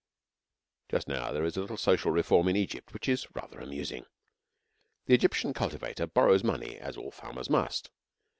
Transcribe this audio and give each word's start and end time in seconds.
Just 0.89 1.07
now 1.07 1.31
there 1.31 1.43
is 1.45 1.55
a 1.55 1.61
little 1.61 1.77
social 1.77 2.09
reform 2.11 2.47
in 2.47 2.55
Egypt 2.55 2.91
which 2.91 3.07
is 3.07 3.27
rather 3.35 3.59
amusing. 3.59 4.07
The 5.05 5.13
Egyptian 5.13 5.53
cultivator 5.53 6.07
borrows 6.07 6.43
money; 6.43 6.75
as 6.79 6.97
all 6.97 7.11
farmers 7.11 7.51
must. 7.51 7.91